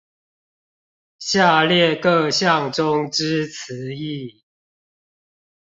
[1.19, 4.43] 下列各項中之詞義